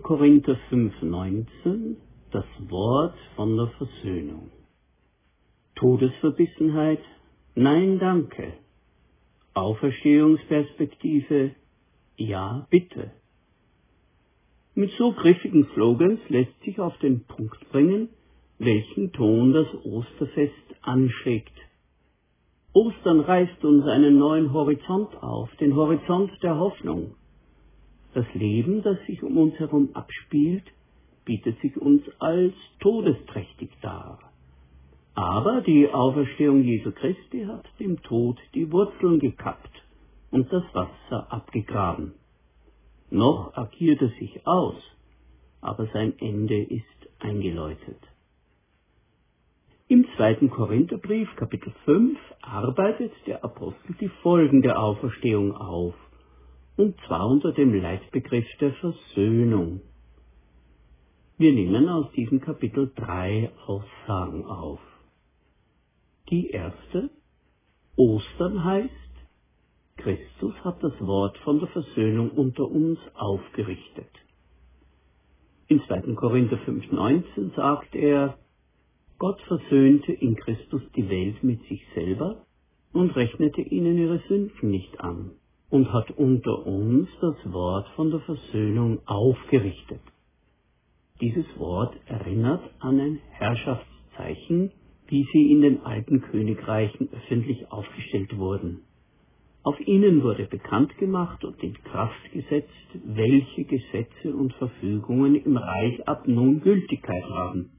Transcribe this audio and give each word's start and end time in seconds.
Korinther 0.00 0.58
5,19 0.70 1.96
das 2.30 2.44
Wort 2.68 3.16
von 3.34 3.56
der 3.56 3.68
Versöhnung. 3.78 4.50
Todesverbissenheit? 5.76 7.00
Nein, 7.54 7.98
danke. 7.98 8.52
Auferstehungsperspektive? 9.54 11.52
Ja, 12.18 12.66
bitte. 12.68 13.12
Mit 14.74 14.90
so 14.98 15.12
griffigen 15.12 15.66
Slogans 15.72 16.20
lässt 16.28 16.62
sich 16.62 16.78
auf 16.78 16.98
den 16.98 17.24
Punkt 17.24 17.70
bringen, 17.70 18.10
welchen 18.58 19.12
Ton 19.14 19.54
das 19.54 19.68
Osterfest 19.82 20.52
anschlägt. 20.82 21.56
Ostern 22.74 23.20
reißt 23.20 23.64
uns 23.64 23.86
einen 23.86 24.18
neuen 24.18 24.52
Horizont 24.52 25.16
auf, 25.22 25.48
den 25.56 25.74
Horizont 25.74 26.32
der 26.42 26.58
Hoffnung. 26.58 27.14
Das 28.16 28.24
Leben, 28.32 28.82
das 28.82 28.96
sich 29.06 29.22
um 29.22 29.36
uns 29.36 29.58
herum 29.58 29.90
abspielt, 29.92 30.64
bietet 31.26 31.60
sich 31.60 31.76
uns 31.76 32.02
als 32.18 32.54
todesträchtig 32.80 33.68
dar. 33.82 34.18
Aber 35.14 35.60
die 35.60 35.90
Auferstehung 35.90 36.62
Jesu 36.62 36.92
Christi 36.92 37.44
hat 37.44 37.66
dem 37.78 38.00
Tod 38.04 38.38
die 38.54 38.72
Wurzeln 38.72 39.18
gekappt 39.18 39.82
und 40.30 40.50
das 40.50 40.62
Wasser 40.72 41.30
abgegraben. 41.30 42.14
Noch 43.10 43.54
agiert 43.54 44.00
er 44.00 44.08
sich 44.18 44.46
aus, 44.46 44.82
aber 45.60 45.86
sein 45.92 46.14
Ende 46.18 46.62
ist 46.62 47.10
eingeläutet. 47.18 48.00
Im 49.88 50.06
zweiten 50.16 50.48
Korintherbrief, 50.48 51.28
Kapitel 51.36 51.70
5, 51.84 52.18
arbeitet 52.40 53.12
der 53.26 53.44
Apostel 53.44 53.94
die 54.00 54.08
Folgen 54.22 54.62
der 54.62 54.80
Auferstehung 54.80 55.54
auf 55.54 55.94
und 56.76 56.94
zwar 57.06 57.26
unter 57.28 57.52
dem 57.52 57.74
Leitbegriff 57.74 58.46
der 58.60 58.72
Versöhnung. 58.74 59.80
Wir 61.38 61.52
nehmen 61.52 61.88
aus 61.88 62.10
diesem 62.12 62.40
Kapitel 62.40 62.92
drei 62.94 63.50
Aussagen 63.66 64.44
auf. 64.44 64.80
Die 66.30 66.50
erste, 66.50 67.10
Ostern 67.96 68.64
heißt, 68.64 68.90
Christus 69.96 70.54
hat 70.64 70.82
das 70.82 70.98
Wort 71.00 71.38
von 71.38 71.58
der 71.60 71.68
Versöhnung 71.68 72.30
unter 72.30 72.70
uns 72.70 72.98
aufgerichtet. 73.14 74.10
In 75.68 75.80
2. 75.82 76.14
Korinther 76.14 76.58
5,19 76.58 77.54
sagt 77.56 77.94
er, 77.94 78.38
Gott 79.18 79.40
versöhnte 79.42 80.12
in 80.12 80.36
Christus 80.36 80.82
die 80.94 81.08
Welt 81.08 81.42
mit 81.42 81.62
sich 81.68 81.82
selber 81.94 82.44
und 82.92 83.16
rechnete 83.16 83.62
ihnen 83.62 83.96
ihre 83.96 84.20
Sünden 84.28 84.70
nicht 84.70 85.00
an 85.00 85.32
und 85.70 85.92
hat 85.92 86.10
unter 86.12 86.66
uns 86.66 87.08
das 87.20 87.52
Wort 87.52 87.88
von 87.96 88.10
der 88.10 88.20
Versöhnung 88.20 89.00
aufgerichtet. 89.06 90.00
Dieses 91.20 91.46
Wort 91.58 91.94
erinnert 92.06 92.62
an 92.78 93.00
ein 93.00 93.18
Herrschaftszeichen, 93.30 94.70
wie 95.08 95.26
sie 95.32 95.50
in 95.50 95.62
den 95.62 95.80
alten 95.82 96.20
Königreichen 96.20 97.08
öffentlich 97.12 97.70
aufgestellt 97.70 98.36
wurden. 98.36 98.82
Auf 99.62 99.80
ihnen 99.80 100.22
wurde 100.22 100.44
bekannt 100.44 100.96
gemacht 100.98 101.44
und 101.44 101.60
in 101.62 101.74
Kraft 101.82 102.32
gesetzt, 102.32 102.70
welche 103.04 103.64
Gesetze 103.64 104.34
und 104.34 104.52
Verfügungen 104.54 105.34
im 105.34 105.56
Reich 105.56 106.06
ab 106.06 106.28
nun 106.28 106.60
Gültigkeit 106.60 107.24
haben 107.24 107.75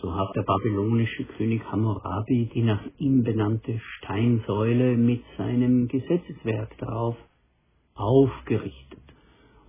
so 0.00 0.14
hat 0.14 0.34
der 0.34 0.42
babylonische 0.42 1.24
König 1.24 1.62
Hammurabi 1.70 2.50
die 2.54 2.62
nach 2.62 2.82
ihm 2.98 3.22
benannte 3.22 3.80
Steinsäule 3.98 4.96
mit 4.96 5.22
seinem 5.36 5.88
Gesetzeswerk 5.88 6.76
darauf 6.78 7.16
aufgerichtet 7.94 9.02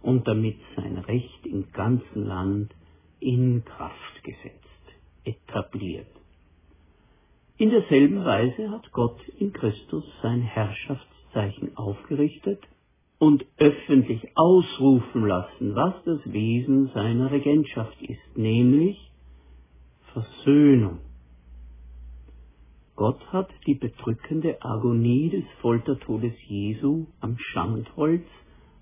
und 0.02 0.28
damit 0.28 0.58
sein 0.76 0.98
Recht 0.98 1.46
im 1.46 1.72
ganzen 1.74 2.26
Land 2.26 2.74
in 3.20 3.64
Kraft 3.66 4.24
gesetzt, 4.24 4.86
etabliert. 5.24 6.08
In 7.58 7.70
derselben 7.70 8.26
Weise 8.26 8.72
hat 8.72 8.92
Gott 8.92 9.20
in 9.38 9.54
Christus 9.54 10.04
sein 10.24 10.42
Herrschaftszeichen 10.42 11.78
aufgerichtet 11.78 12.64
und 13.20 13.46
öffentlich 13.58 14.36
ausrufen 14.36 15.28
lassen, 15.28 15.76
was 15.76 15.94
das 16.06 16.20
Wesen 16.26 16.90
seiner 16.96 17.30
Regentschaft 17.32 18.02
ist, 18.02 18.36
nämlich 18.38 19.11
Versöhnung. 20.14 21.00
Gott 22.96 23.22
hat 23.32 23.50
die 23.66 23.76
bedrückende 23.76 24.62
Agonie 24.62 25.30
des 25.30 25.46
Foltertodes 25.62 26.34
Jesu 26.48 27.08
am 27.20 27.38
Schandholz 27.38 28.26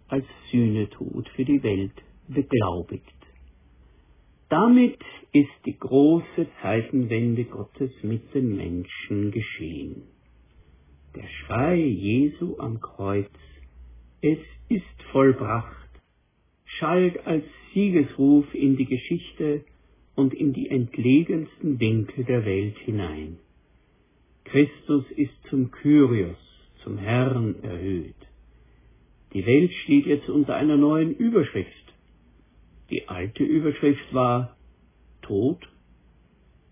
als 0.08 0.26
Sühnetod 0.50 1.30
für 1.30 1.46
die 1.46 1.62
Welt 1.64 1.94
beglaubigt. 2.28 3.14
Damit 4.50 5.00
ist 5.32 5.54
die 5.66 5.78
große 5.78 6.48
Zeitenwende 6.62 7.46
Gottes 7.46 7.92
mit 8.02 8.34
den 8.34 8.56
Menschen 8.56 9.32
geschehen. 9.32 10.02
Der 11.16 11.28
Schrei 11.28 11.76
Jesu 11.76 12.58
am 12.58 12.80
Kreuz, 12.80 13.30
es 14.22 14.40
ist 14.70 15.04
vollbracht, 15.12 15.90
schallt 16.66 17.26
als 17.28 17.46
Siegesruf 17.74 18.52
in 18.56 18.76
die 18.76 18.86
Geschichte 18.86 19.64
und 20.20 20.34
in 20.34 20.52
die 20.52 20.70
entlegensten 20.70 21.80
Winkel 21.80 22.26
der 22.26 22.46
Welt 22.46 22.78
hinein. 22.80 23.38
Christus 24.44 25.06
ist 25.16 25.34
zum 25.50 25.72
Kyrios, 25.72 26.38
zum 26.84 26.98
Herrn 26.98 27.56
erhöht. 27.64 28.16
Die 29.34 29.46
Welt 29.46 29.72
steht 29.84 30.06
jetzt 30.08 30.28
unter 30.28 30.56
einer 30.56 30.76
neuen 30.76 31.16
Überschrift. 31.16 31.94
Die 32.90 33.08
alte 33.08 33.44
Überschrift 33.44 34.14
war 34.14 34.58
Tod, 35.22 35.70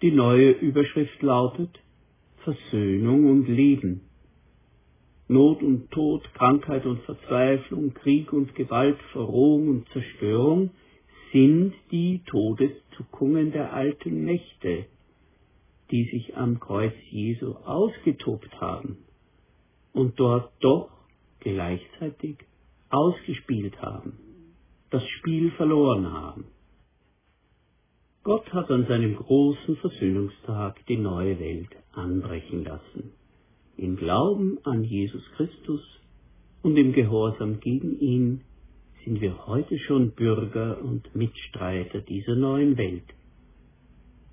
die 0.02 0.12
neue 0.12 0.52
Überschrift 0.52 1.22
lautet 1.22 1.80
Versöhnung 2.44 3.32
und 3.32 3.48
Leben. 3.48 4.02
Not 5.30 5.64
und 5.64 5.90
Tod, 5.92 6.24
Krankheit 6.34 6.86
und 6.86 7.02
Verzweiflung, 7.04 7.94
Krieg 7.94 8.34
und 8.34 8.56
Gewalt, 8.56 8.98
Verrohung 9.14 9.70
und 9.70 9.90
Zerstörung 9.90 10.72
sind 11.32 11.74
die 11.92 12.24
Todeszuckungen 12.26 13.52
der 13.52 13.74
alten 13.74 14.24
Mächte, 14.24 14.86
die 15.92 16.06
sich 16.06 16.36
am 16.36 16.60
Kreuz 16.60 16.94
Jesu 17.10 17.54
ausgetobt 17.54 18.60
haben 18.60 18.98
und 19.94 20.20
dort 20.20 20.52
doch 20.60 20.90
gleichzeitig 21.40 22.38
ausgespielt 22.90 23.82
haben, 23.82 24.14
das 24.90 25.08
Spiel 25.08 25.52
verloren 25.52 26.12
haben. 26.12 26.46
Gott 28.24 28.52
hat 28.54 28.70
an 28.70 28.86
seinem 28.88 29.16
großen 29.16 29.78
Versöhnungstag 29.78 30.86
die 30.88 30.98
neue 30.98 31.40
Welt 31.40 31.70
anbrechen 31.94 32.66
lassen. 32.66 33.14
Im 33.78 33.96
Glauben 33.96 34.58
an 34.64 34.84
Jesus 34.84 35.24
Christus 35.36 35.82
und 36.62 36.76
im 36.78 36.92
Gehorsam 36.92 37.60
gegen 37.60 38.00
ihn 38.00 38.42
sind 39.08 39.22
wir 39.22 39.48
heute 39.48 39.80
schon 39.80 40.12
Bürger 40.12 40.84
und 40.84 41.16
Mitstreiter 41.16 42.02
dieser 42.02 42.36
neuen 42.36 42.76
Welt. 42.76 43.06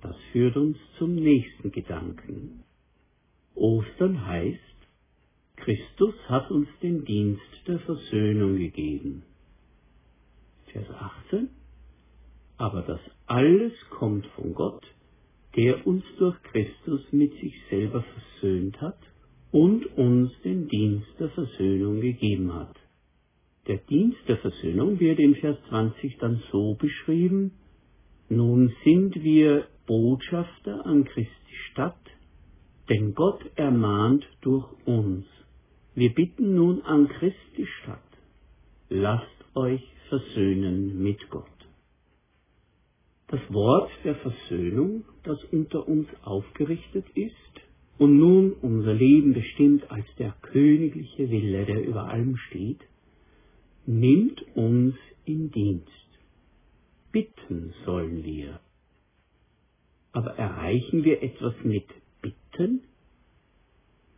Das 0.01 0.17
führt 0.33 0.57
uns 0.57 0.75
zum 0.97 1.15
nächsten 1.15 1.71
Gedanken. 1.71 2.65
Ostern 3.53 4.27
heißt, 4.27 4.59
Christus 5.55 6.13
hat 6.27 6.51
uns 6.51 6.67
den 6.81 7.05
Dienst 7.05 7.41
der 7.65 7.79
Versöhnung 7.79 8.57
gegeben. 8.57 9.23
Vers 10.73 10.89
18. 10.89 11.47
Aber 12.57 12.81
das 12.81 12.99
alles 13.27 13.71
kommt 13.91 14.25
von 14.35 14.53
Gott, 14.53 14.85
der 15.55 15.87
uns 15.87 16.03
durch 16.19 16.35
Christus 16.51 17.01
mit 17.13 17.31
sich 17.39 17.55
selber 17.69 18.03
versöhnt 18.03 18.81
hat 18.81 18.99
und 19.53 19.85
uns 19.97 20.33
den 20.43 20.67
Dienst 20.67 21.07
der 21.17 21.29
Versöhnung 21.29 22.01
gegeben 22.01 22.53
hat. 22.53 22.75
Der 23.67 23.77
Dienst 23.77 24.19
der 24.27 24.37
Versöhnung 24.37 24.99
wird 24.99 25.17
in 25.19 25.35
Vers 25.35 25.57
20 25.69 26.17
dann 26.19 26.41
so 26.51 26.75
beschrieben, 26.75 27.51
Nun 28.29 28.71
sind 28.83 29.23
wir 29.23 29.67
Botschafter 29.87 30.85
an 30.85 31.03
Christi 31.05 31.55
Stadt, 31.71 31.95
denn 32.89 33.15
Gott 33.15 33.41
ermahnt 33.55 34.23
durch 34.41 34.67
uns. 34.85 35.25
Wir 35.95 36.13
bitten 36.13 36.55
nun 36.55 36.81
an 36.83 37.07
Christi 37.07 37.65
Stadt, 37.81 37.99
lasst 38.89 39.25
euch 39.55 39.81
versöhnen 40.09 41.01
mit 41.01 41.29
Gott. 41.31 41.45
Das 43.27 43.41
Wort 43.51 43.89
der 44.03 44.15
Versöhnung, 44.15 45.05
das 45.23 45.43
unter 45.51 45.87
uns 45.87 46.07
aufgerichtet 46.23 47.05
ist 47.15 47.33
und 47.97 48.19
nun 48.19 48.53
unser 48.53 48.93
Leben 48.93 49.33
bestimmt 49.33 49.89
als 49.89 50.05
der 50.19 50.35
königliche 50.43 51.31
Wille, 51.31 51.65
der 51.65 51.83
über 51.83 52.07
allem 52.09 52.37
steht, 52.37 52.81
nimmt 53.85 54.43
uns 54.55 54.95
in 55.25 55.51
Dienst. 55.51 55.89
Bitten 57.11 57.73
sollen 57.85 58.23
wir. 58.23 58.59
Aber 60.11 60.31
erreichen 60.31 61.03
wir 61.03 61.21
etwas 61.21 61.53
mit 61.63 61.85
Bitten? 62.21 62.81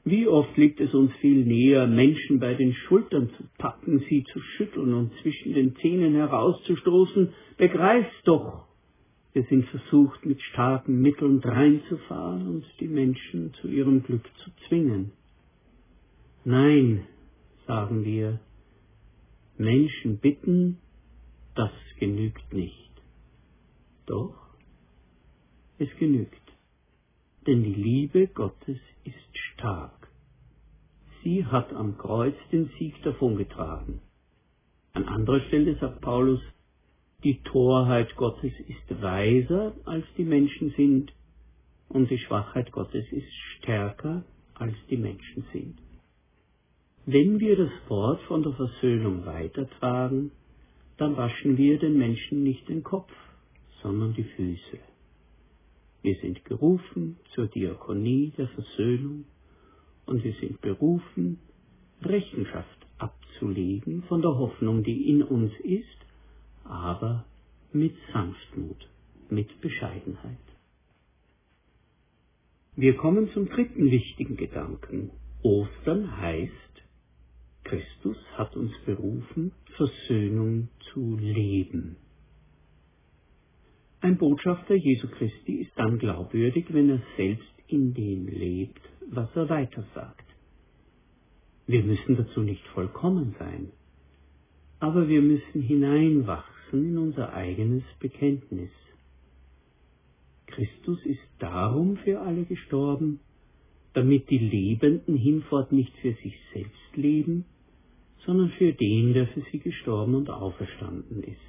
Wie 0.03 0.27
oft 0.27 0.55
liegt 0.55 0.79
es 0.79 0.93
uns 0.93 1.11
viel 1.15 1.43
näher, 1.43 1.85
Menschen 1.85 2.39
bei 2.39 2.53
den 2.53 2.73
Schultern 2.73 3.29
zu 3.35 3.43
packen, 3.57 3.99
sie 4.07 4.23
zu 4.31 4.39
schütteln 4.39 4.93
und 4.93 5.11
zwischen 5.21 5.53
den 5.53 5.75
Zähnen 5.77 6.13
herauszustoßen, 6.13 7.33
begreif's 7.57 8.23
doch! 8.23 8.67
Wir 9.33 9.43
sind 9.43 9.65
versucht, 9.65 10.25
mit 10.25 10.41
starken 10.41 11.01
Mitteln 11.01 11.41
dreinzufahren 11.41 12.47
und 12.47 12.65
die 12.79 12.87
Menschen 12.87 13.53
zu 13.61 13.67
ihrem 13.67 14.01
Glück 14.01 14.23
zu 14.37 14.49
zwingen. 14.67 15.11
Nein, 16.45 17.05
sagen 17.67 18.05
wir, 18.05 18.39
Menschen 19.57 20.19
bitten, 20.19 20.77
das 21.56 21.71
genügt 22.00 22.54
nicht. 22.54 22.92
Doch, 24.06 24.38
es 25.80 25.89
genügt, 25.98 26.42
denn 27.45 27.63
die 27.63 27.74
Liebe 27.74 28.27
Gottes 28.27 28.77
ist 29.04 29.38
stark. 29.54 30.09
Sie 31.24 31.45
hat 31.45 31.74
am 31.74 31.98
Kreuz 31.98 32.36
den 32.51 32.69
Sieg 32.77 33.01
davongetragen. 33.04 34.00
An 34.94 35.06
anderer 35.06 35.42
Stelle 35.42 35.75
sagt 35.80 36.01
Paulus, 36.01 36.42
die 37.24 37.42
Torheit 37.42 38.15
Gottes 38.15 38.54
ist 38.68 39.01
weiser, 39.01 39.74
als 39.86 40.06
die 40.18 40.24
Menschen 40.24 40.71
sind, 40.77 41.13
und 41.89 42.12
die 42.12 42.19
Schwachheit 42.19 42.71
Gottes 42.71 43.06
ist 43.12 43.33
stärker, 43.57 44.24
als 44.54 44.75
die 44.89 44.98
Menschen 44.98 45.45
sind. 45.51 45.80
Wenn 47.09 47.39
wir 47.39 47.56
das 47.56 47.71
Wort 47.88 48.21
von 48.24 48.44
der 48.44 48.51
Versöhnung 48.51 49.25
weitertragen, 49.25 50.31
dann 50.98 51.15
waschen 51.15 51.57
wir 51.57 51.80
den 51.80 51.98
Menschen 51.98 52.44
nicht 52.44 52.68
den 52.68 52.83
Kopf, 52.83 53.13
sondern 53.81 54.13
die 54.13 54.25
Füße. 54.25 54.77
Wir 56.01 56.15
sind 56.15 56.44
gerufen 56.44 57.15
zur 57.33 57.48
Diakonie 57.48 58.33
der 58.38 58.50
Versöhnung 58.50 59.24
und 60.06 60.21
wir 60.25 60.33
sind 60.42 60.59
berufen, 60.59 61.39
Rechenschaft 62.01 62.86
abzulegen 62.98 64.04
von 64.09 64.21
der 64.21 64.38
Hoffnung, 64.38 64.83
die 64.83 65.09
in 65.09 65.24
uns 65.24 65.54
ist, 65.63 66.00
aber 66.65 67.24
mit 67.71 67.95
Sanftmut, 68.12 68.86
mit 69.30 69.62
Bescheidenheit. 69.62 70.36
Wir 72.75 72.98
kommen 72.98 73.30
zum 73.31 73.48
dritten 73.48 73.92
wichtigen 73.92 74.36
Gedanken. 74.36 75.12
Ostern 75.42 76.18
heißt, 76.18 76.66
Christus 77.67 78.17
hat 78.35 78.55
uns 78.55 78.71
berufen, 78.85 79.51
Versöhnung 79.75 80.69
zu 80.93 81.17
leben. 81.17 81.97
Ein 83.99 84.17
Botschafter 84.17 84.75
Jesu 84.75 85.07
Christi 85.07 85.61
ist 85.61 85.71
dann 85.75 85.99
glaubwürdig, 85.99 86.67
wenn 86.69 86.89
er 86.89 87.01
selbst 87.17 87.51
in 87.67 87.93
dem 87.93 88.27
lebt, 88.27 88.81
was 89.09 89.29
er 89.35 89.49
weitersagt. 89.49 90.25
Wir 91.65 91.83
müssen 91.83 92.15
dazu 92.15 92.41
nicht 92.41 92.65
vollkommen 92.67 93.35
sein, 93.37 93.71
aber 94.79 95.09
wir 95.09 95.21
müssen 95.21 95.61
hineinwachsen 95.61 96.91
in 96.91 96.97
unser 96.97 97.33
eigenes 97.33 97.83
Bekenntnis. 97.99 98.71
Christus 100.45 101.05
ist 101.05 101.27
darum 101.39 101.97
für 101.97 102.21
alle 102.21 102.45
gestorben, 102.45 103.19
damit 103.93 104.29
die 104.29 104.37
Lebenden 104.37 105.15
hinfort 105.17 105.71
nicht 105.73 105.93
für 105.97 106.13
sich 106.13 106.39
selbst 106.53 106.95
leben, 106.95 107.45
sondern 108.27 108.51
für 108.51 108.74
den, 108.74 109.13
der 109.13 109.25
für 109.27 109.41
sie 109.51 109.59
gestorben 109.59 110.13
und 110.13 110.29
auferstanden 110.29 111.24
ist. 111.24 111.39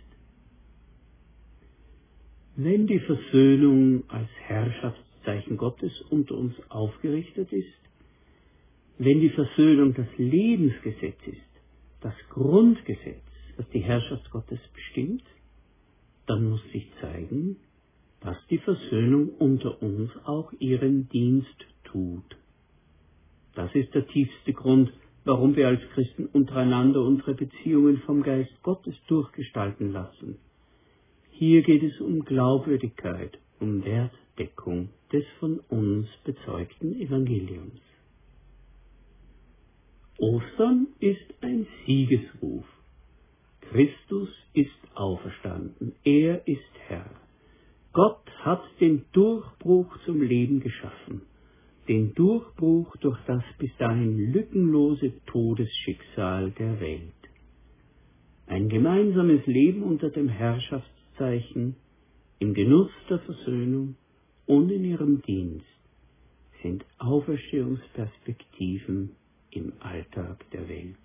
Wenn 2.55 2.87
die 2.87 3.01
Versöhnung 3.01 4.05
als 4.09 4.29
Herrschaftszeichen 4.47 5.57
Gottes 5.57 5.93
unter 6.09 6.37
uns 6.37 6.55
aufgerichtet 6.71 7.53
ist, 7.53 7.67
wenn 8.99 9.21
die 9.21 9.31
Versöhnung 9.31 9.93
das 9.95 10.07
Lebensgesetz 10.19 11.19
ist, 11.27 11.41
das 12.01 12.15
Grundgesetz, 12.31 13.25
das 13.57 13.69
die 13.71 13.81
Herrschaft 13.81 14.31
Gottes 14.31 14.61
bestimmt, 14.73 15.25
dann 16.27 16.49
muss 16.49 16.63
sich 16.73 16.87
zeigen, 17.01 17.57
dass 18.21 18.37
die 18.51 18.59
Versöhnung 18.59 19.31
unter 19.31 19.83
uns 19.83 20.11
auch 20.25 20.53
ihren 20.61 21.09
Dienst 21.09 21.67
tut. 21.85 22.37
Das 23.57 23.75
ist 23.75 23.93
der 23.95 24.07
tiefste 24.07 24.53
Grund, 24.53 24.93
warum 25.29 25.55
wir 25.57 25.69
als 25.69 25.83
Christen 25.93 26.25
untereinander 26.25 27.03
unsere 27.03 27.35
Beziehungen 27.35 27.99
vom 28.07 28.23
Geist 28.23 28.63
Gottes 28.63 28.95
durchgestalten 29.09 29.93
lassen. 29.93 30.39
Hier 31.33 31.61
geht 31.61 31.83
es 31.83 32.01
um 32.01 32.25
Glaubwürdigkeit, 32.25 33.39
um 33.61 33.85
Wertdeckung 33.85 34.89
des 35.13 35.25
von 35.39 35.61
uns 35.69 36.09
bezeugten 36.25 36.99
Evangeliums. 36.99 37.79
Ostern 40.17 40.87
ist 40.99 41.35
ein 41.43 41.67
Siegesruf. 41.85 42.65
Christus 43.61 44.31
ist 44.55 44.71
auferstanden. 44.95 45.93
Er 46.05 46.49
ist 46.49 46.73
Herr. 46.87 47.11
Gott 47.93 48.25
hat 48.41 48.63
den 48.81 49.05
Durchbruch 49.13 49.95
zum 50.07 50.23
Leben 50.23 50.61
geschaffen 50.61 51.28
den 51.89 52.15
Durchbruch 52.15 52.97
durch 52.99 53.19
das 53.27 53.43
bis 53.59 53.77
dahin 53.79 54.33
lückenlose 54.33 55.13
Todesschicksal 55.27 56.53
der 56.53 56.79
Welt. 56.81 57.13
Ein 58.47 58.69
gemeinsames 58.69 59.45
Leben 59.47 59.83
unter 59.83 60.11
dem 60.11 60.29
Herrschaftszeichen, 60.29 61.75
im 62.39 62.55
Genuss 62.55 62.93
der 63.09 63.19
Versöhnung 63.21 63.97
und 64.47 64.71
in 64.71 64.85
ihrem 64.85 65.23
Dienst 65.23 65.65
sind 66.63 66.85
Auferstehungsperspektiven 66.99 69.17
im 69.51 69.73
Alltag 69.81 70.45
der 70.51 70.69
Welt. 70.69 70.97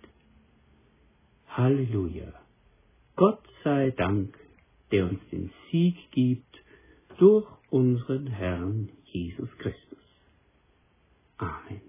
Halleluja! 1.48 2.34
Gott 3.16 3.44
sei 3.64 3.92
Dank, 3.92 4.38
der 4.92 5.10
uns 5.10 5.20
den 5.32 5.50
Sieg 5.70 5.96
gibt 6.12 6.62
durch 7.20 7.48
unseren 7.70 8.28
Herrn 8.28 8.90
Jesus 9.06 9.50
Christus. 9.60 10.03
Amen. 11.44 11.82